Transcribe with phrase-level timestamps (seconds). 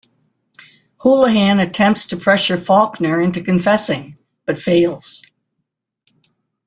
[1.01, 5.21] Hoolihan attempts to pressure Faulkner into confessing, but fails.